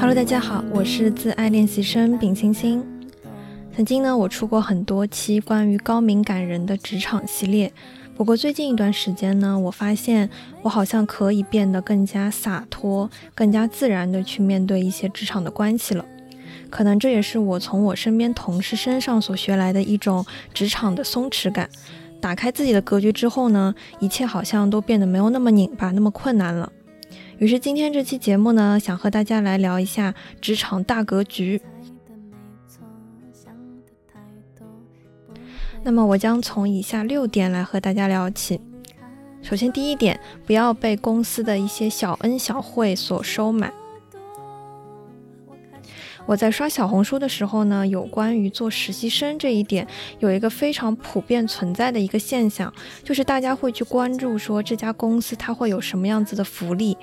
[0.00, 2.82] Hello，大家好，我是自爱练习生丙星星。
[3.76, 7.70] 曾经呢，我出过很多期关于高敏感人的职场系列。
[8.16, 10.30] 不过最近一段时间呢，我发现
[10.62, 16.02] 我好像可以变得更加洒脱、更加自然的去面对一些职场的关系了。
[16.70, 21.68] 可能这也是我从我身边同事身上所学来的一种职场的松弛感。
[22.22, 26.72] 打开自己的格局之后呢，一切好像都变得没有那么拧巴、那么困难了。
[27.40, 31.58] 于是今天这期节目呢，想和大家来聊一下职场大格局。
[35.82, 38.60] 那么我将从以下六点来和大家聊起。
[39.40, 43.72] 首先，第一点，不要被公司的一些小恩小惠所收买。
[46.26, 52.70] 我在刷小红书的时候呢，有关于做实习生这一点，有一个非常普遍存在的一个现象，
[53.02, 56.94] 就是大家会去关注说这家公司它会有什么样子的福利，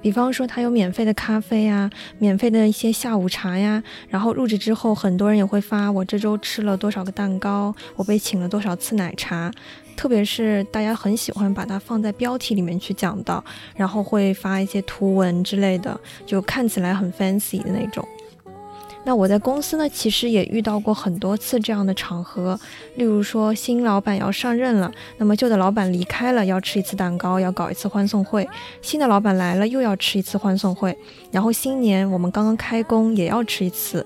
[0.00, 9.50] 比方说它有免费的咖啡呀，免费的一些下午茶呀，然后入职之后，很多人也会发我这周吃了多少个蛋糕，我被请了多少次奶茶，
[9.96, 18.06] 特别是大家很喜欢把它放在标题里面去讲到，然后会发一些图文之类的，就看起来很 fancy 的那种。
[19.04, 22.58] 那我在公司呢，其实也遇到过很多次这样的场合，
[22.96, 28.44] 例如说新老板要上任了，那么旧的老板离开了，要吃一次蛋糕，要搞一次欢送会；
[28.82, 30.96] 新的老板来了，又要吃一次欢送会，
[31.30, 34.04] 然后新年我们刚刚开工，也要吃一次。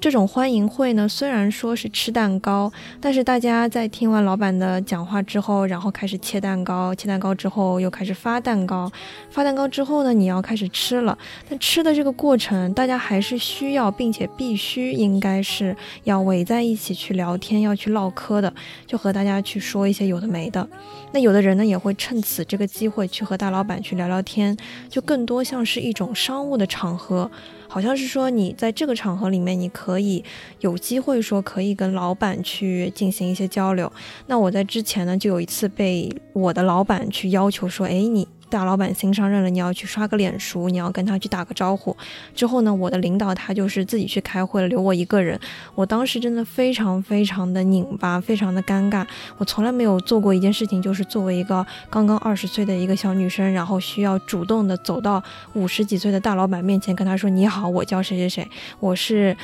[0.00, 8.88] 这种欢迎会呢，虽然说是吃蛋糕，但是大家在听完老板的讲话之后，然后开始切蛋糕，切蛋糕之后又开始发蛋糕，
[9.28, 11.18] 发蛋糕之后呢，你要开始吃了。
[11.48, 18.54] 但吃的这个过程，大家还是需要，并且必须应该是要围在一起去聊天，要去唠嗑的，
[18.86, 20.68] 就和大家去说一些有的没的。
[21.10, 24.56] 那有的人呢，也会趁此这个机会去和大老板去聊聊天，
[24.88, 27.28] 就更多像是一种商务的场合。
[27.68, 30.24] 好像是说你在这个场合里面，你可以
[30.60, 33.92] 有机会说可以跟老板去进行一些交流。
[34.26, 38.26] 那我在之前呢，就有一次被我的老板去要求说，哎，你。
[38.50, 41.96] 大老板新上任了，你要去刷个脸熟，你要跟他去打个招呼。
[42.34, 45.38] 之后呢，我的领导他就是自己去开会了，留我一个人。
[45.74, 49.06] 我当时真的非常非常的拧巴，非常的尴尬。
[49.36, 55.22] 我从来没有做过一件事情，就是作为一个刚刚二十岁的一个小女生，然后需要主动的走到
[55.52, 58.48] 五十几岁的大老板面前，跟他说：“你好，我叫谁谁谁，
[58.80, 59.36] 我是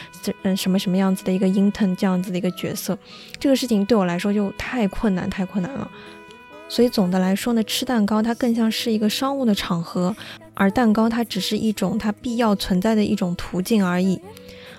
[0.43, 2.99] 嗯什么什么样子的一个 intern 这样子的一个角色。”
[3.39, 5.89] 这个事情对我来说就太困难，太困难了。
[6.69, 10.15] 所以总的来说呢，吃蛋糕它更像是一个商务的场合，
[10.55, 14.21] 而蛋糕它只是一种它必要存在的一种途径而已。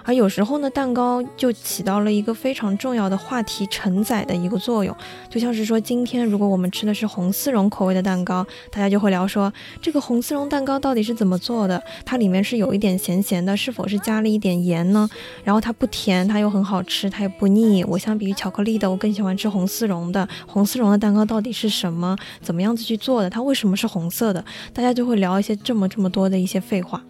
[0.06, 4.96] 而有时候呢，蛋糕就起到了一个非常重要的话题承载的一个作用，
[5.30, 9.52] 就像是说，今天如果我们吃的是红丝绒口味的蛋糕，大家就会聊说，
[9.82, 11.82] 这个红丝绒蛋糕到底是怎么做的？
[12.06, 15.10] 它里面是有一点咸咸的，是否是加了一点盐呢？
[15.44, 17.84] 然后它不甜，它又很好吃，它也不腻。
[17.84, 20.28] 我相比于巧克力的，我更喜欢吃红丝绒的。
[20.46, 22.16] 红丝绒的蛋糕到底是什么？
[22.42, 23.30] 怎么样子去做的？
[23.30, 24.46] 它为什么是红色的？
[24.72, 27.02] 大家就会聊一些这么这么多的一些废话。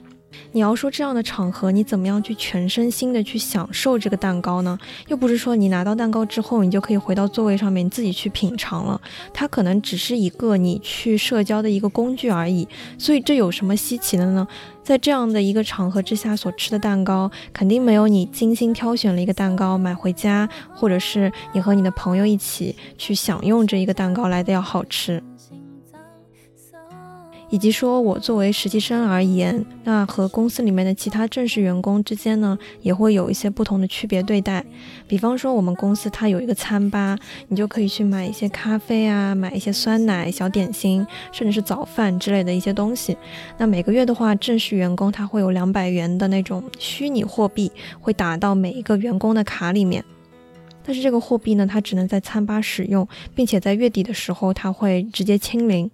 [0.52, 4.78] 你要说这样的场合，你怎么样去全身心的去享受这个蛋糕呢？
[5.08, 9.00] 又不是说你拿到蛋糕之后，你就可以回到座位上面自己去品尝了。
[9.34, 12.68] 它可能只是一个你去社交的一个工具而已。
[12.98, 14.48] 所以这有什么稀奇的呢？
[14.84, 25.24] 在这样的一个场合之下所吃的蛋糕，肯定没有你精心挑选了一个蛋糕买回家，或者是你和你的朋友一起去享用这一个蛋糕来的要好吃。
[27.56, 34.62] 以及说，我作为实习生而言，那和公司里面的其他正式员工之间呢，也会有一些不同的区别对待。
[35.08, 37.18] 比方说，我们公司它有一个餐吧，
[37.48, 43.16] 你就可以去买一些咖啡啊，买一些酸奶、小点心，甚至是早饭之类的一些东西。
[43.58, 47.72] 那每个月的话，正式员工他会有两百元的那种虚拟货币，
[48.02, 50.04] 会打到每一个员工的卡里面。
[50.84, 55.90] 但是这个货币呢，它只能在餐吧使用，并且在月底的时候，它会直接清零。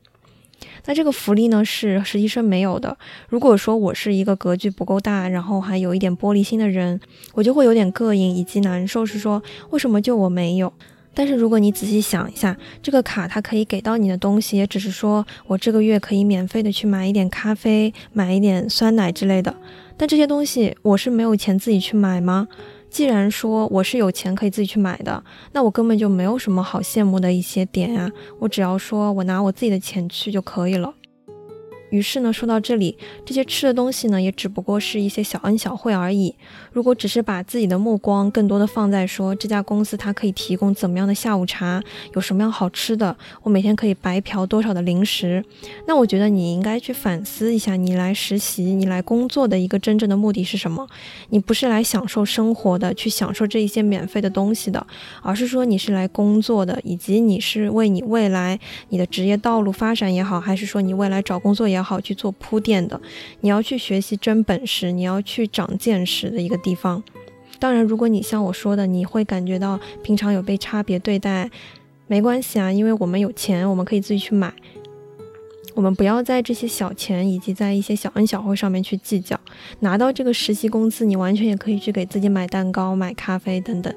[0.85, 2.97] 那这个福利呢是实习生没有的。
[3.29, 6.99] 如果说我是一个格局不够大，然后还有一点玻璃心的人，
[7.33, 10.71] 我就会有点膈应以及难受，是说为什么就我没有？
[11.13, 19.53] 但是如果你仔细想一下，这个卡它可以给到你的东西，也只是说我这个月可以免费的去买一点咖啡，买一点酸奶之类的。
[19.97, 22.47] 但这些东西我是没有钱自己去买吗？
[22.91, 25.23] 既然说我是有钱可以自己去买的，
[25.53, 28.11] 那我根本就没有什么好羡慕的一些点啊！
[28.37, 30.93] 我只要说我拿我自己的钱去就可以了。
[31.91, 36.33] 于是呢，说到这里，这些吃的东西呢，也只不过是一些小恩小惠而已。
[36.71, 41.83] 如果只是把自己的目光更多的放在说这家公司它可以提供怎么样的下午茶，
[42.15, 45.43] 有什么样好吃的，我每天可以白嫖多少的零食，
[45.85, 50.87] 那我觉得你应该去反思一下，你来实习、你来工作的一个真正的目的是什么？
[51.29, 54.87] 你不是来享受生活的，去享受这一些免费的东西的，
[55.21, 58.57] 而是说你是来工作的，以及你是为你未来
[58.89, 62.99] 你的职业道路发展也好，还是说你未来找工作也好好去做铺垫的。
[63.41, 67.03] 你要去学习真本事，你要去长见识的一个地方。
[67.59, 71.49] 当然，如果你像我说的，你会感觉到平常有被差别对待，
[72.07, 74.51] 没关系啊，因为我们有钱，我们可以自己去买。
[75.73, 79.39] 我们不要在这些小钱以及在一些小恩小惠上面去计较。
[79.79, 83.93] 拿到这个实习工资，你完全也可以去给自己买蛋糕、买咖啡等等。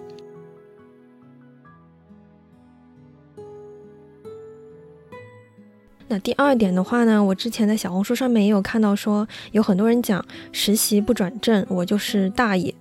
[6.14, 12.72] 那第二点的话呢，我之前在小红书上面也有看到说，有很多人讲实习不转正，我就是大爷。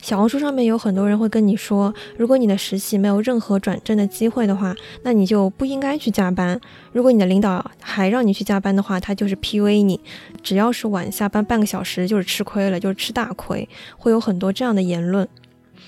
[0.00, 6.58] 小红书上面有很多人会跟你说，如果你的实习没有任何转正的机会的话，那你就不应该去加班。
[6.90, 10.00] 如果你的领导还让你去加班的话，他就是 PUA 你。
[10.42, 13.68] 只要是晚下班半个小时，就是吃亏了，就是吃大亏。
[13.98, 15.28] 会有很多这样的言论。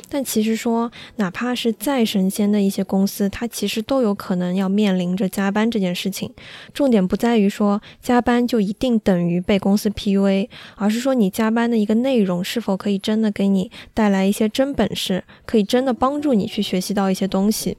[0.09, 6.31] 但其实说，哪怕是再神仙的一些公司，它其实都有可能要面临着加班这件事情。
[6.73, 17.77] 重点不在于说加班就一定等于被公司 PUA，而是说你加班的一个内容是否可以真的给你带来一些真本事，可以真的帮助你去学习到一些东西。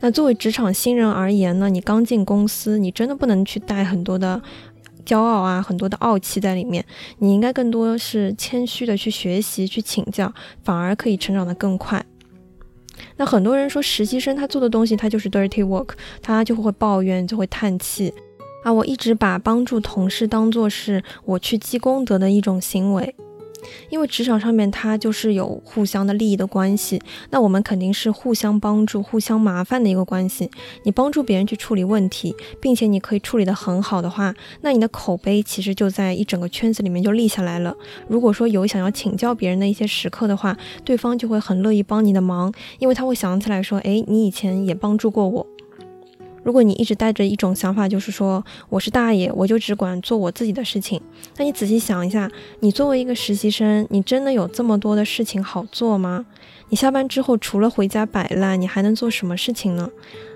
[0.00, 4.40] 那作为职场新人而言呢，你刚进公司，你真的不能去带很多的。
[5.08, 6.84] 骄傲啊，很多的傲气在里面。
[7.18, 10.30] 你应该更多是谦虚的去学习、去请教，
[10.62, 12.04] 反而可以成长得更快。
[13.16, 15.90] 那很多人说实习生他做的东西他就是 dirty work，
[16.20, 18.12] 他就会抱怨，就会叹气
[18.62, 18.70] 啊。
[18.72, 23.14] 我一直把帮助同事当做是我去积功德的一种行为。
[23.90, 27.00] 因为职场上面它就是有互相的利益的关系，
[27.30, 30.50] 那我们肯定是互相帮助、互相麻烦的一个关系。
[30.84, 37.74] 你帮助别人去处理问题，并且你可以处理得很好的话，那你的口碑其实就在一整个圈子里面就立下来了。
[38.08, 45.46] 如果说有想要请教别人的一些时刻的话，对方就会很乐意帮你的忙，因为他会想起来说，哎，你以前也帮助过我。
[46.48, 50.98] 如果你一直带着一种想法，就是说我是大爷，我就只管做我自己的事情，
[51.36, 52.30] 那你仔细想一下，
[52.60, 56.24] 你作为一个实习生，你真的有这么多的事情好做吗？
[56.70, 59.90] 你下班之后除了回家摆烂，你还能做什么事情呢？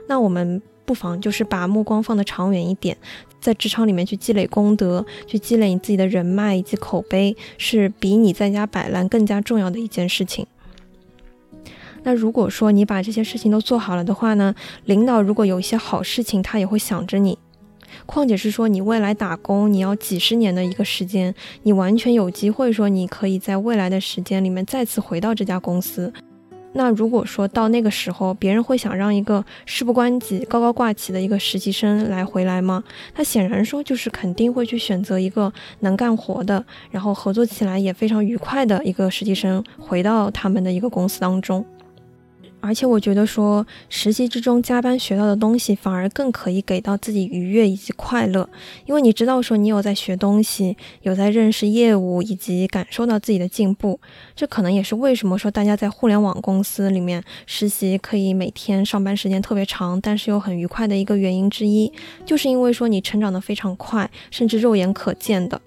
[0.06, 2.94] 那我们不妨就是把目光放得长远一点，
[3.40, 10.46] 在职场里面去积累功德，去积累你自己的人脉以及口碑，是比你在家摆烂更加重要的一件事情。
[12.04, 14.54] 那如果说你把这些事情都做好了的话呢，
[14.86, 17.38] 领导如果有一些好事情，他也会想着你。
[18.06, 26.12] 况且是说你未来打工，你要几十年的一个时间，你完全有机会说你可以在未来的时间里面再次回到这家公司。
[26.74, 32.82] 那如果说到那个时候，别人会想让一个事不关己、高高挂起的一个实习生来回来吗？
[33.14, 41.62] 他显然说就是肯定会去选择一个能干活的，然后合作起来也非常愉快的一个实习生回到他们的一个公司当中。
[42.62, 48.48] 而且我觉得说，实习之中加班学到的东西，反而更可以给到自己愉悦以及快乐，
[48.86, 54.00] 因为你知道说你有在学东西，有在认识业务以及感受到自己的进步。
[54.36, 61.92] 这可能也是为什么说大家在互联网公司里面实习可以每天上班时间特别长，但是又很愉快的一个原因之一，
[62.24, 65.60] 就是因为说你成长的非常快，甚至肉眼可见的。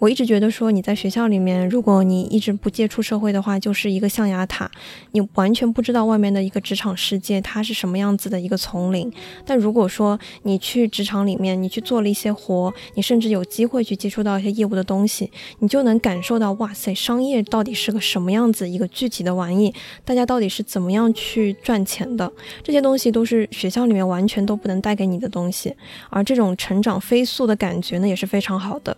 [0.00, 4.70] 我一直觉得说你在学校里面，如果你一直不接触社会的话，就是一个象牙塔，
[5.12, 9.12] 你完全不知道外面的一个职场世界它是什么样子的一个丛林。
[9.44, 19.74] 但如果说你去职场里面，你去做了一些活，你甚至有机会去接触到一些业务的东西，你就能感受到哇塞，商业到底是个什么样子一个具体的玩意，
[20.06, 25.76] 大家到底是怎么样去赚钱的，这些东西都是学校里面完全都不能带给你的东西。
[26.08, 28.96] 而这种成长飞速的感觉呢，也是非常好的。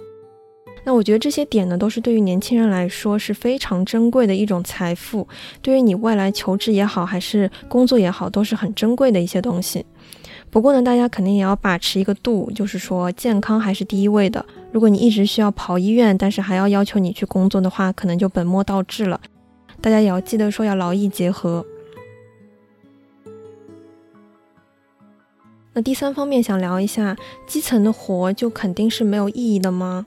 [0.84, 5.28] 那我觉得这些点呢，都是对于年轻人来说是非常珍贵的一种财富，
[5.60, 9.86] 对于你未来求职也好，还是工作也好，都是很珍贵的一些东西。
[10.50, 14.44] 不过呢，大家肯定也要把持一个度，就是说健康还是第一位的。
[14.72, 19.20] 如果你一直需要跑医院，但是还要要求你去工作的话，可能就本末倒置了。
[19.80, 21.64] 大家也要记得说要劳逸结合。
[25.72, 30.04] 那第三方面想聊一下，基层的活就肯定是没有意义的吗？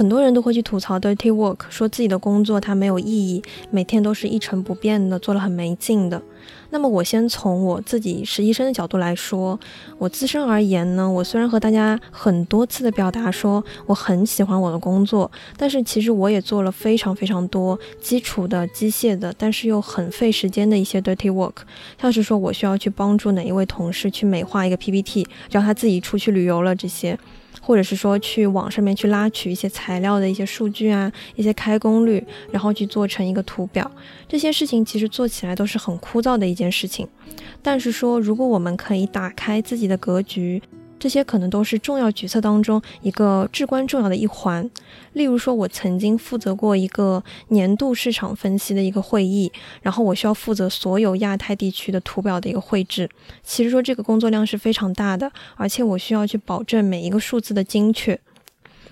[0.00, 6.22] 很多人都会去吐槽 dirty work，说自己的工作它没有意义，每天都是一成不变的，做了很没劲的。
[6.70, 9.60] 那么我先从我自己实习生的角度来说，
[9.98, 21.56] 我自身而言呢，我虽然和大家很多次的表达说我很喜欢我的工作，但是其实我也做了非常非常多基础的机械的，但是又很费时间的一些 dirty work，
[22.00, 27.18] 像是说我需要去帮助哪一位同事去美化一个 PPT，让他自己出去旅游了这些。
[27.70, 33.88] 或者是说去网上面去拉取一些材料的一些数据啊，一些开工率，然后去做成一个图表，
[34.26, 37.06] 这些事情其实做起来都是很枯燥的一件事情。
[37.62, 40.60] 但是说，如果我们可以打开自己的格局。
[41.00, 44.70] 这些可能都是重要决策当中一个至关重要的一环。
[45.14, 53.08] 例如说，我曾经负责过一个年度市场分析的一个会议，然后我需要负责所有亚太地区的图表的一个绘制。
[53.42, 58.20] 其实说这个工作量是非常大的，而且我需要去保证每一个数字的精确。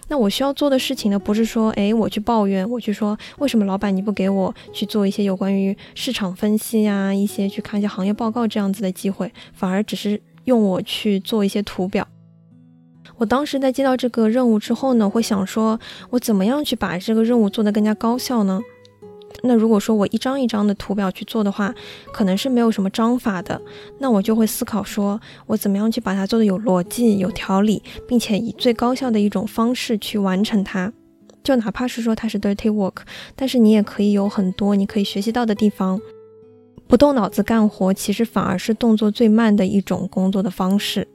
[0.09, 10.19] 那我需要做的事情呢，不是说，诶，我去抱怨，我去说为什么老板你不给我去做一些有关于市场分析呀，一些去看一些行业报告这样子的机会，反而只是。
[10.49, 12.09] 用我去做一些图表。
[13.19, 15.79] 我当时在接到这个任务之后呢，会想说，
[16.09, 18.59] 我怎么样去把这个任务做得更加高效呢？
[19.43, 21.75] 那如果说我一张一张的图表去做的话，
[22.13, 23.61] 可能是没有什么章法的。
[23.99, 30.91] 那我就会思考说，我怎么样去把它做得有逻辑、有条理，并且以最高效的一种方式去完成它。
[31.45, 33.03] 就哪怕是说它是 dirty work，
[33.37, 36.01] 但是你也可以有很多你可以学习到的地方。
[36.89, 41.07] 不动脑子干活，其实反而是动作最慢的一种工作的方式。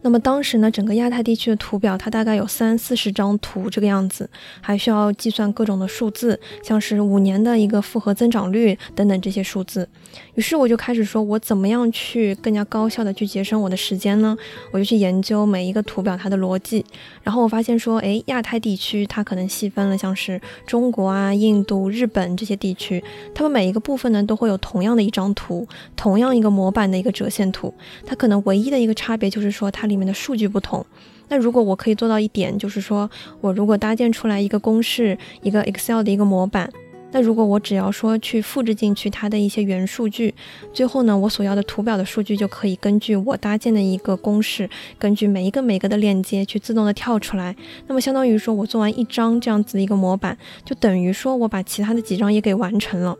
[0.00, 9.88] 那么当时呢，整个亚太地区的图表，它大概有三四十张图这个样子，还需要计算各种的数字，像是五年的一个复合增长率等等这些数字。
[10.36, 14.38] 于是我就开始说，我怎么样去更加高效的去节省我的时间呢？
[14.70, 16.86] 我就去研究每一个图表它的逻辑，
[17.24, 23.02] 然后我发现说，诶，亚太地区它可能细分了，像是中国啊、印度、日本这些地区，
[23.34, 27.74] 它们每一个部分呢都会有同样的一张图，同样一个模板的一个折线图，
[28.06, 29.87] 它可能唯一的一个差别就是说它。
[29.88, 30.84] 里面的数据不同，
[31.28, 36.70] 那如果我可以做到一点，就是说我如果搭建出来一个公式，一个 Excel 的一个模板，
[37.10, 40.34] 那如果我只要说去复制进去它的一些原数据，
[40.74, 44.68] 最后呢，我所要的图表的数据就可以根据我搭建的一个公式，
[44.98, 47.56] 根据每一个每个的链接去自动的跳出来。
[47.86, 53.16] 那么相当于说我做完一张这样子的一个模板，就等于说我把其他的几张也给完成了。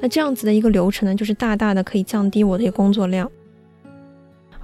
[0.00, 3.30] 那这样子的一个流程呢，就是大大的可以降低我的一个工作量。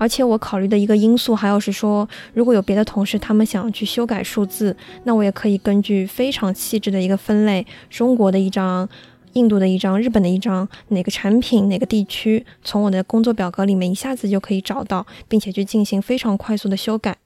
[0.02, 8.88] 而且我考虑的一个因素，还有是说，如果有别的同事他们想要去修改数字，那我也可以根据非常细致的一个分类，中国的一张、
[9.35, 17.16] 印度的一张、日本的一张，哪个产品、哪个地区，从我的工作表格里面一下子就可以找到，并且去进行非常快速的修改。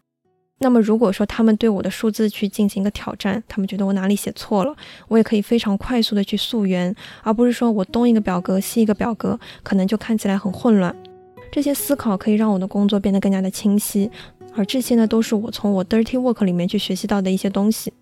[0.59, 4.77] 那么如果说他们对我的数字去进行一个挑战，他们觉得我哪里写错了，
[5.09, 10.95] 我也可以非常快速的去溯源，而不是说我东一个表格西一个表格，可能就看起来很混乱。
[11.51, 14.11] 这些思考可以让我的工作变得更加的清晰，
[14.55, 17.93] 而这些呢，都是我从我 dirty work 里面去学习到的一些东西。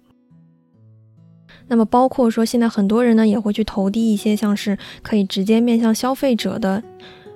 [1.67, 6.83] 那么，包括说现在很多人呢，也会去投递一些像是可以直接面向消费者的。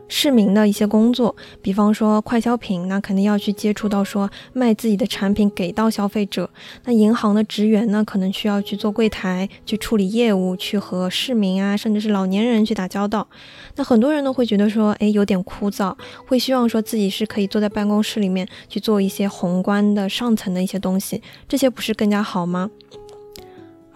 [0.09, 6.49] 市民的一些工作，比方说快消品，那肯定要去接触到说卖自己的产品给到消费者。
[6.85, 13.29] 那银行的职员呢，可能需要去做柜台，去处理业务，去和市民啊，甚至是老年人去打交道。
[13.77, 15.95] 那很多人呢会觉得说，诶，有点枯燥，
[16.27, 22.71] 会希望说自己是可以坐在办公室里面去做一些宏观的上层的一些东西，这些不是更加好吗？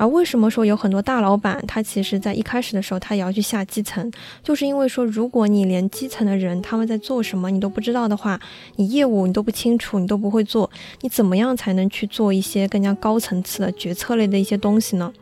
[0.03, 4.11] 而为什么说有很多大老板，他其实在一开始的时候，他也要去下基层，
[4.43, 8.41] 就是因为说，如果你连基层的人他们在做什么你都不知道的话，
[8.75, 10.69] 你业务你都不清楚，你都不会做，
[11.03, 15.13] 你怎么样才能去做一些更加高层次的决策类的一些东西呢？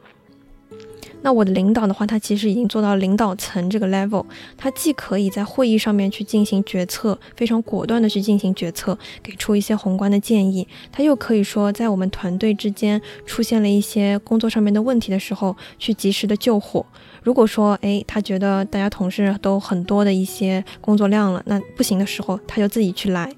[1.23, 4.25] 那我的领导的话，他其实已经做到领导层这个 level，
[4.57, 16.85] 他既可以在会议上面去进行决策，非常果断的去进行决策，给出一些宏观的建议，他又可以说在我们团队之间出现了一些工作上面的问题的时候，去及时的救火。
[17.23, 23.31] 如果说，诶，他觉得大家同事都很多的一些工作量了，那不行的时候，他就自己去来。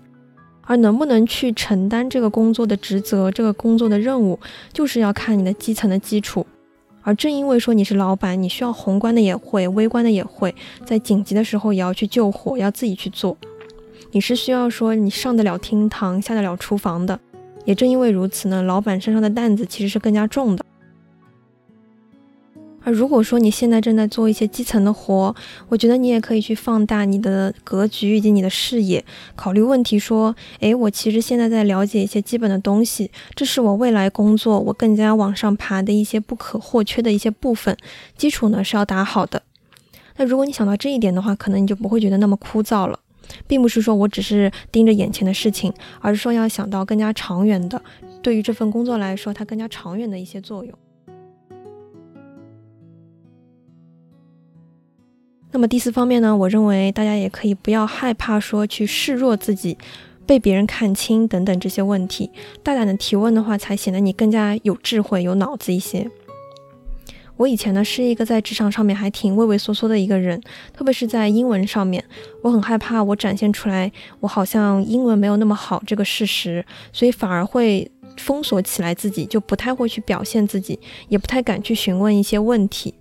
[0.64, 4.38] 而能不能去承担这个工作的职责，这个工作的任务，
[4.72, 6.46] 就是要看你的基层的基础。
[7.02, 10.54] 而正因为说你是老板，你需要宏观的也会，微观的也会，
[10.84, 13.36] 在紧急的时候也要去救火，要自己去做。
[14.12, 17.18] 你是需要说你上得了厅堂，下得了厨房的。
[17.64, 20.64] 也正因为如此呢，老板身上的担子其实是更加重的。
[22.84, 25.34] 而如果说你现在正在做一些基层的活，
[25.68, 29.04] 我觉得你也可以去放大你的格局以及你的视野，
[29.36, 37.76] 考虑问题说，诶，我其实现在在了解一些基本的东西，这是我未来工作我更加往上爬的一些不可或缺的一些部分，
[38.16, 39.42] 基础呢是要打好的。
[40.16, 42.98] 那如果你想到这一点的话，可能你就不会觉得那么枯燥了，
[43.46, 47.80] 并不是说我只是盯着眼前的事情，而是说要想到更加长远的，
[48.20, 50.74] 对于这份工作来说，它更加长远的一些作用。
[55.52, 59.76] 那么第四方面呢，我认为大家也可以不要害怕说去示弱自己，
[60.26, 62.30] 被别人看清等等这些问题，
[62.62, 66.10] 大胆的提问的话，才显得你更加有智慧、有脑子一些。
[67.36, 70.40] 我以前呢是一个在职场上面还挺畏畏缩缩的一个人，
[70.72, 72.02] 特别是在英文上面，
[72.42, 80.78] 我很害怕我展现出来我好像英文没有那么好这个事实，所以反而会封锁起来自己，就不太会去表现自己，
[81.08, 82.94] 也不太敢去询问一些问题。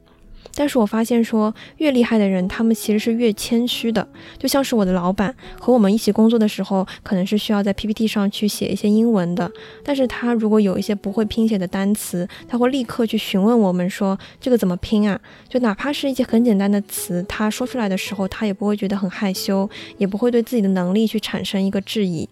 [0.56, 4.08] 但是我发现说，越厉害的人，他们其实是越谦虚的。
[4.38, 9.52] 就像是我的老板和我们一起工作的时候，可能是需要在 PPT 上去写一些英文的，
[9.84, 15.20] 但是他如果有一些不会拼写的单词，他会立刻去询问我们说这个怎么拼啊？
[15.48, 22.28] 就哪怕是一些很简单的词，他说出来的时候，他也不会觉得很害羞，也不会对自己的能力去产生一个质疑。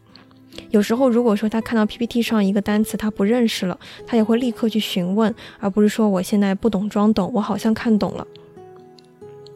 [0.72, 8.26] 有时候，如果说他看到 PPT 上一个单词他不认识了，他也会立刻去询问，而不是说我现在不懂装懂，我好像看懂了。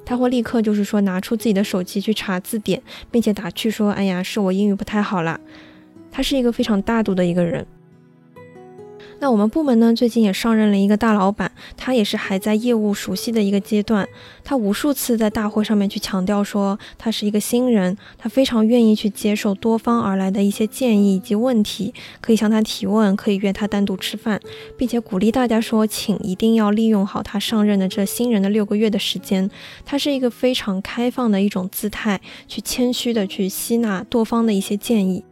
[0.05, 5.39] 他会立刻就是说拿出自己的手机去查字典，并且打趣说：“哎呀，是我英语不太好啦。”
[6.11, 7.65] 他是一个非常大度的一个人。
[9.23, 14.05] 那我们部门呢，最近也上任了一个大老板，他也是还在业务熟悉的一个阶段。
[14.43, 24.41] 他无数次在大会上面去强调说，他是一个新人，他非常愿意去接受多方而来的一些建议以及问题，可以向他提问，可以约他单独吃饭，
[24.77, 29.49] 并且鼓励大家说，请一定要利用好他上任的这新人的六个月的时间。
[29.85, 35.23] 他是一个非常开放的一种姿态，去谦虚的去吸纳多方的一些建议。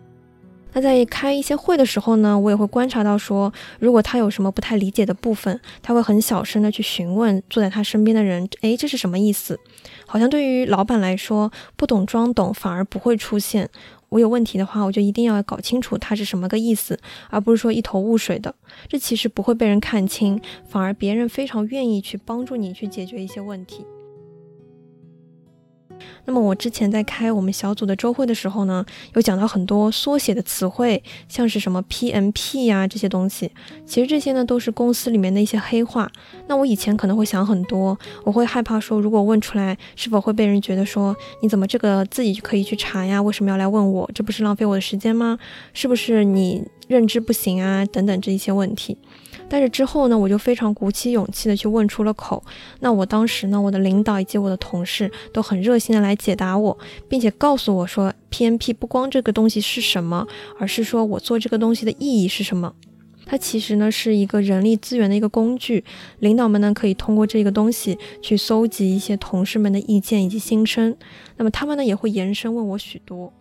[0.73, 9.59] 那在开一些会的时候呢，我也会观察到说，如果他有什么不太理解的部分，他会很小声的去询问坐在他身边的人，诶，这是什么意思？
[10.05, 13.69] 好像对于老板来说，不懂装懂反而不会出现。
[14.09, 16.99] 我有问题的话，我就一定要搞清楚他是什么个意思，
[17.29, 18.53] 而不是说一头雾水的。
[18.87, 23.85] 这其实不会被人看清，反而别人非常愿意去帮助你去解决一些问题。
[26.25, 33.51] 那么我之前在开我们小组的周会的时候呢，有讲到很多缩写的词汇，像是什么 PMP 呀这些东西。
[33.85, 36.11] 其实这些呢都是公司里面的一些黑话。
[36.47, 43.21] 那我以前可能会想很多，我会害怕说，如果问出来，是否会被人觉得说你怎么这个自己就可以去查呀？
[43.21, 44.09] 为什么要来问我？
[44.13, 45.37] 这不是浪费我的时间吗？
[45.73, 47.85] 是不是你认知不行啊？
[47.85, 48.97] 等等这一些问题。
[49.51, 52.41] 但是之后呢，我就非常鼓起勇气的去问出了口。
[52.79, 56.77] 那我当时呢，我的领导以及我的同事都很热心的来解答我，
[57.09, 60.25] 并且告诉我说，PMP 不光这个东西是什么，
[60.57, 62.73] 而是说我做这个东西的意义是什么。
[63.25, 65.83] 它其实呢是一个人力资源的一个工具，
[66.19, 70.95] 领导们呢可以通过这个东西去搜集一些同事们的意见以及心声。
[71.35, 73.33] 那么他们呢也会延伸问我许多。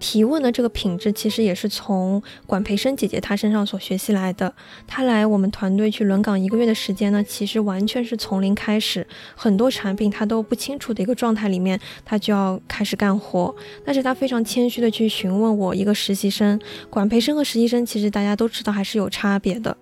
[0.00, 4.52] 提问的这个品质，其实也是从管培生姐姐她身上所学习来的。
[4.86, 13.54] 她来我们团队去轮岗一个月的时间呢，其实完全是从零开始，很多产品她都不清楚的一个状态里面，她就要开始干活。
[13.84, 16.58] 但是她非常谦虚的去询问我一个实习生，
[16.88, 19.76] 管培生和实习生其实大家都知道还是有差别的。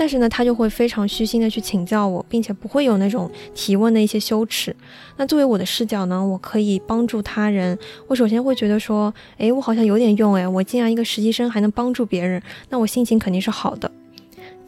[0.00, 4.74] 但是呢，他就会非常虚心的去请教我，并且不会有那种提问的一些羞耻。
[5.18, 7.78] 那作为我的视角呢，我可以帮助他人。
[8.06, 13.92] 我首先会觉得说，诶，我好像有点用，诶，我竟然一个实习生还能帮助别人，那我心情肯定是好的。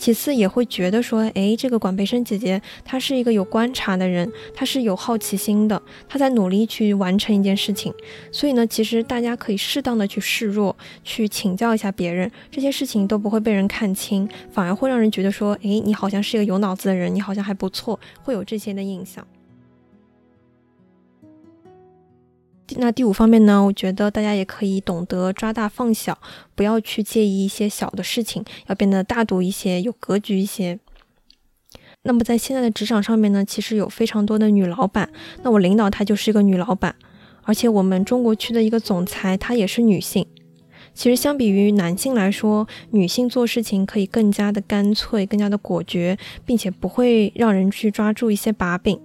[0.02, 7.94] 其次也会觉得说，哎，这个管培生姐姐她是一个有观察的人，她是有好奇心的，她在努力去完成一件事情。
[8.32, 19.24] 所以呢，其实大家可以适当的去示弱，去请教一下别人，这些事情都不会被人看清，反而会让人觉得说，哎，你好像是一个有脑子的人，你好像还不错，会有这些的印象。
[22.78, 23.64] 那第五方面呢？
[23.64, 26.18] 我觉得大家也可以懂得抓大放小，
[26.54, 30.78] 不要去介意一些小的事情，要变得大度一些，有格局一些。
[32.02, 35.10] 那么在现在的职场上面呢，其实有非常多的女老板。
[35.42, 36.94] 那我领导她就是一个女老板，
[37.44, 40.26] 而且我们中国区的一个总裁她也是女性。
[40.94, 49.00] 其实相比于男性来说，女性做事情可以更加的干脆，更加的果决，并且不会让人去抓住一些把柄。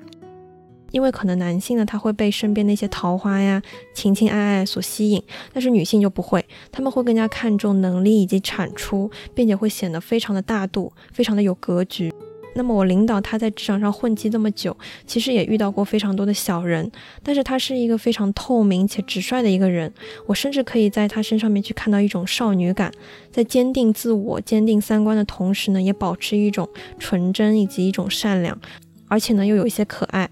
[0.92, 3.62] 因为可能男性呢，他会被身边那些桃花呀、
[3.94, 5.22] 情情爱爱所吸引，
[5.54, 12.14] 但是女性就不会，他们会更加看重能力以及产出，并且会显得非常的大度，非常的有格局。
[12.56, 19.94] 那么我领导他在职场上混迹这么久，其实也遇到过非常多的小人，但是他是一个非常透明且直率的一个人。
[20.26, 22.92] 我甚至可以在他身上面去看到一种少女感，
[23.32, 28.60] 在坚定自我、坚定三观的同时呢，也保持一种纯真以及一种善良，
[29.08, 30.28] 而且呢又有一些可爱。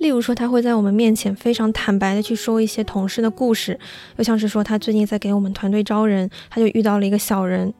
[0.00, 3.78] 例如说，他会在我们面前非常坦白的去说一些同事的故事，
[4.16, 7.72] 又像是说他最近在给我们团队招人，他就遇到了一个小人。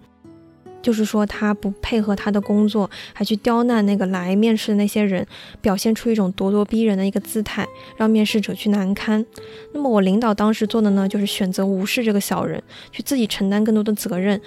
[0.82, 5.26] 就是说，他不配合他的工作，还去刁难那个来面试的那些人，
[5.60, 9.24] 表现出一种咄咄逼人的一个姿态，让面试者去难堪。
[9.74, 14.40] 那么我领导当时做的呢，就是选择无视这个小人，去自己承担更多的责任，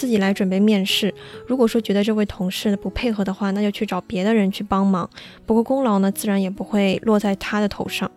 [0.00, 1.14] 自己来准备面试。
[1.46, 5.10] 如果说觉得这位同事不配合的话，那就去找别的人去帮忙。
[5.44, 8.10] 不过功劳呢，自然也不会落在他的头上。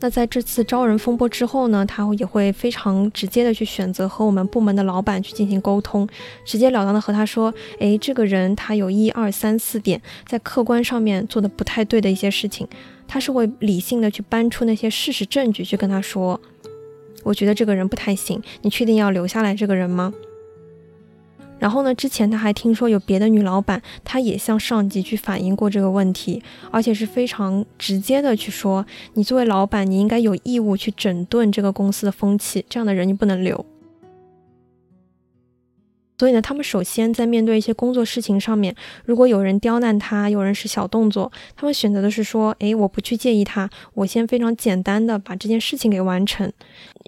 [0.00, 6.08] 那在这次招人风波之后呢，他也会非常直接的去选择和我们部门的老板去进行沟通，
[6.46, 12.66] 直截了当的和他说，诶，这个人他有一二三四点在客观上面做的不太对的一些事情，
[13.06, 16.40] 他是会理性的去搬出那些事实证据去跟他说，
[17.22, 20.12] 我觉得这个人不太行，你确定要留下来这个人吗？
[21.58, 21.94] 然后呢？
[21.94, 33.64] 之前他还听说有别的女老板，她也向上级去反映过这个问题，而且是非常直接的去说：“你作为老板，你应该有义务去整顿这个公司的风气，这样的人你不能留。”
[36.18, 38.74] 所以呢，他们首先在面对一些工作事情上面，
[39.04, 46.50] 如果有人刁难他，有人是小动作，他们选择的是说，诶，我不去介意他，我先非常简单的把这件事情给完成，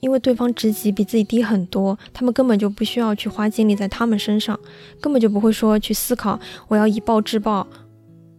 [0.03, 4.59] 因为对方职级比自己低很多，他们根本就不需要去花精力在他们身上，
[5.01, 7.67] 根本就不会说去思考我要以暴制暴，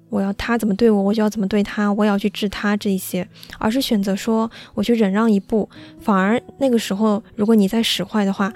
[0.10, 3.28] 我要他怎么对我，我就要怎么对他，我也要去治他这一些，
[3.58, 5.68] 而是选择说我去忍让一步，
[6.00, 8.54] 反而那个时候如果你再使坏的话。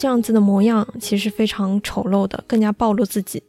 [0.00, 3.42] 这样子的模样其实非常丑陋的，更加暴露自己。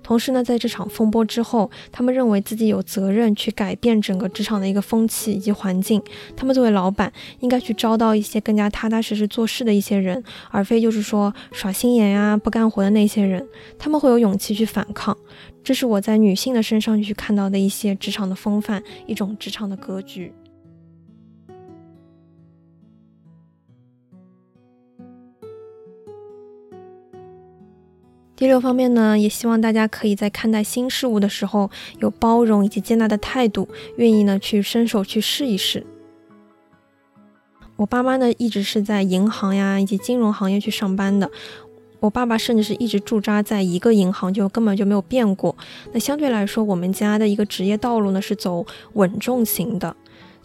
[0.00, 6.00] 同时呢，在这场风波之后，他们认为自己有责任去改变整个职场的一个风气以及环境。
[6.36, 13.44] 他们作为老板，应该去招到一些更加踏踏实实做事的一些人，而非就是说耍心眼呀、不干活的那些人。
[13.76, 15.18] 他们会有勇气去反抗。
[15.64, 20.32] 这是我在女性的身上去看到的一些职场的风范，一种职场的格局。
[28.36, 31.70] 第六方面呢，也希望大家可以在看待新事物的时候
[32.00, 35.86] 有包容以及接纳的态度，愿意呢去伸手去试一试。
[37.76, 41.30] 我爸妈呢一直是在银行呀以及金融行业去上班的，
[42.00, 45.56] 我爸爸甚至是一直驻扎在一个银行，就根本就没有变过。
[45.92, 49.96] 那相对来说，我们家的一个职业道路呢是走稳重型的。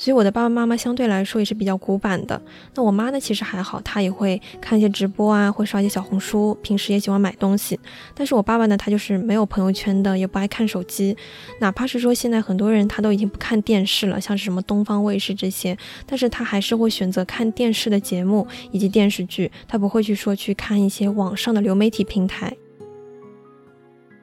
[0.01, 2.41] 所以我的爸爸妈妈相对来说也是比较古板的。
[2.73, 7.79] 那我妈呢，其实还好，她也会看一些直播啊，会刷一些小红书，平时也喜欢买东西。
[8.15, 11.15] 但是我爸爸呢，他就是没有朋友圈的，也不爱看手机。
[11.59, 22.51] 哪怕是说现在很多人他都已经不看电视了，像是什么东方卫视这些，但是他还是会选择看电视的节目以及电视剧，他不会去说去看一些网上的流媒体平台。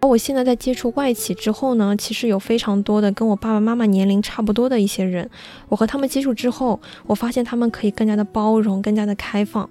[0.08, 5.28] 我现在在接触外企之后呢，其实有非常多的跟我爸爸妈妈年龄差不多的一些人，
[5.68, 9.68] 我和他们接触之后，我发现他们可以更加的包容，更加的开放。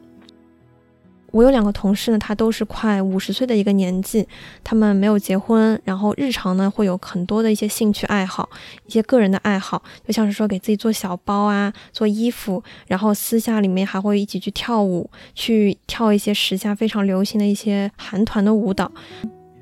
[1.32, 4.26] 我有两个同事呢，他都是快五十岁的一个年纪，
[4.64, 8.48] 他们没有结婚，然后日常呢会有很多的一些兴趣爱好，
[8.86, 18.92] 一些个人的爱好，就像是说给自己做小包啊，做衣服，然后私下里面还会一起去跳舞，去跳一些时下非常流行的一些韩团的舞蹈。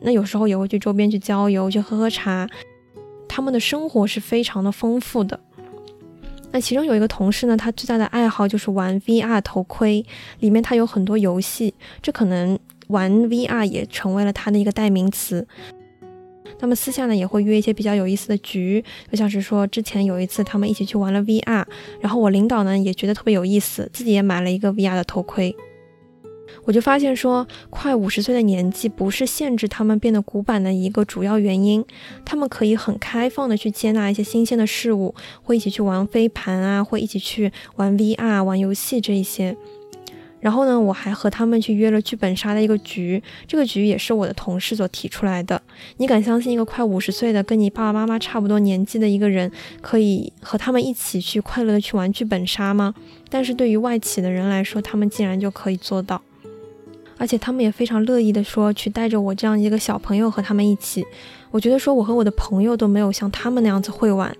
[0.05, 2.47] 那有时候也会去周边去郊游，去喝喝茶，
[3.27, 5.39] 他们的生活是非常的丰富的。
[6.51, 10.05] 那其中有一个同事呢，他最大的爱好就是玩 VR 头盔，
[10.39, 15.45] 里面他有很多游戏，这可能玩 VR 也成为了他的一个代名词。
[16.59, 21.65] 那么私下呢，也会约一些比较有意思的局，就像是说之前有一次他们一起去玩了 VR，
[21.99, 25.53] 然后我领导呢也觉得特别有意思，自己也买了一个 VR 的头盔。
[26.65, 31.85] 我就发现说，快五十岁的年纪不是限制他们变得古板的一个主要原因，
[32.25, 39.55] 他们可以很开放的去接纳一些新鲜的事物，会一起去玩飞盘啊，会一起去玩 VR 玩游戏这一些。
[40.41, 45.59] 然后呢，我还和他们去约了剧本杀的一个局，这个局也是我的同事所提出来的。
[45.97, 49.51] 你敢相信一个快五十岁的跟你爸爸妈妈差不多年纪的一个人，
[49.81, 52.93] 可以和他们一起去快乐的去玩剧本杀吗？
[53.29, 56.21] 但是对于外企的人来说，他们竟然就可以做到。
[57.17, 61.05] 而且他们也非常乐意的说，去带着我这样一个小朋友和他们一起。
[61.51, 64.35] 我觉得说，我和我的朋友都没有像他们那样子会玩。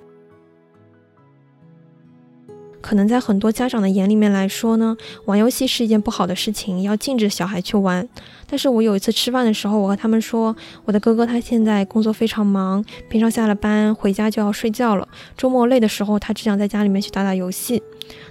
[2.82, 8.08] 可能在很多家长的眼里面来说呢，玩游戏是一件不好的事情，要禁止小孩去玩。
[8.48, 17.82] 但是我有一次吃饭的时候，我和他们说，我的哥哥他现在工作非常忙，平常下了班回家就要睡觉了，周末累的时候他只想在家里面去打打游戏。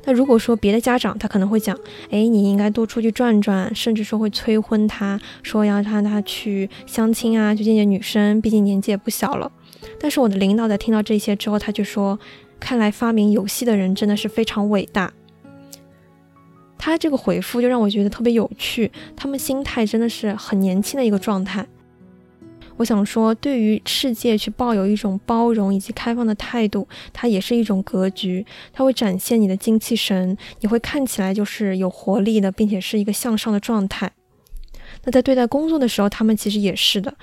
[0.04, 1.76] 那如果说别的家长他可能会讲，
[2.10, 9.50] 哎，你应该多出去转转，甚至说会催婚他，说要让他去相亲啊，去见见女生，毕竟年纪也不小了。
[10.00, 12.18] 但是我的领导在听到这些之后，他就说。
[12.60, 15.12] 看来发明游戏的人真的是非常伟大。
[16.78, 21.66] 他这个回复就让我觉得特别有趣，他们心态真的是很年轻的一个状态。
[22.76, 34.10] 我想说，对于世界去抱有一种包容以及开放的态度，它也是一种格局，它会展现你的精气神，你会看起来就是有活力的，并且是一个向上的状态。
[35.04, 37.14] 那在对待工作的时候，他们其实也是的。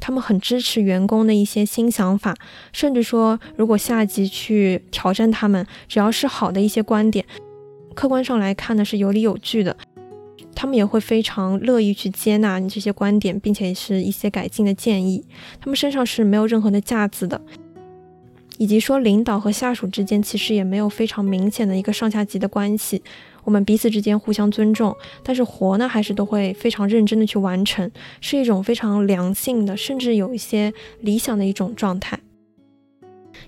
[0.00, 2.34] 他们很支持员工的一些新想法，
[2.72, 7.22] 甚至说，如果下级去挑战他们，只要是好的一些观点，
[7.94, 9.76] 客观上来看呢是有理有据的，
[10.54, 15.24] 他们也会非常乐意去接纳你这些观点，并且是一些改进的建议。
[15.60, 17.40] 他们身上是没有任何的架子的，
[18.58, 23.02] 以及说领导和下属之间其实也没有非常明显的一个上下级的关系。
[23.44, 32.20] 我们彼此之间互相尊重，但是活呢还是都会非常认真的去完成，是一种非常良性的，甚至有一些理想的一种状态。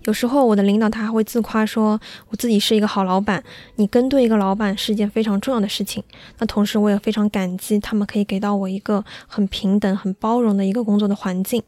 [0.04, 3.42] 有时候我的领导他还会自夸说，我自己是一个好老板。
[3.76, 6.02] 你跟对一个老板是一件非常重要的事情。
[6.38, 11.62] 那同时我也非常感激他们可以给到我一个很平等、很包容的一个工作的环境。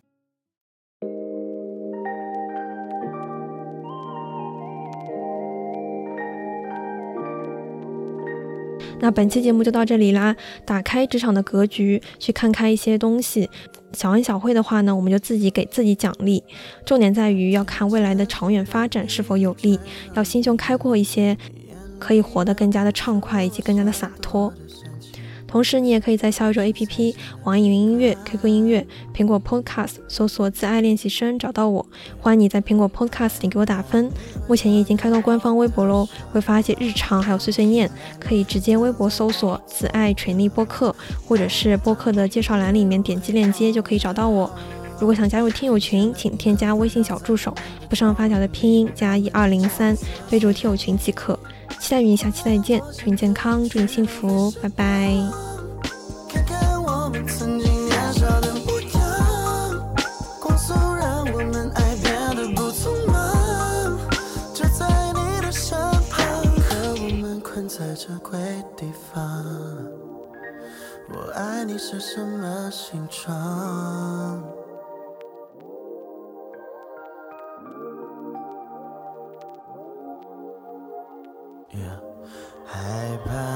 [9.01, 10.35] 那本期节目就到这里啦！
[10.65, 13.51] 打开职场的格局，去看开一些东西。
[13.95, 16.43] 小恩小惠的话呢，我们就自己给自己奖励。
[16.85, 19.79] 重点在于要看未来的长远发展是否有利，
[20.15, 21.37] 要心胸开阔一些，
[21.99, 24.53] 可以活得更加的畅快以及更加的洒脱。
[25.55, 27.15] 同时，你也可以在小宇宙 APP、
[27.45, 31.87] 网易云音乐、QQ 音乐、苹果 Podcast 搜索“自爱练习生”找到我。
[32.19, 34.11] 欢迎你在苹果 Podcast 里给我打分。
[34.49, 37.89] 目前也已经开通官方微博喽，会发一些日常还有碎碎念，
[38.19, 40.93] 可以直接微博搜索“自爱锤力播客”，
[41.25, 44.51] 或者是播客的介绍栏里面点击链接就可以找到我。
[44.99, 47.55] 如果想加入听友群，请添加微信小助手，
[47.89, 49.97] 不上发条的拼音加一二零三，
[50.29, 51.39] 备注听友群即可。
[51.85, 55.15] 期待与你下期再见，祝你健康，祝你幸福，拜拜。
[71.11, 74.64] 我爱你是什么形状？
[82.85, 83.54] 害怕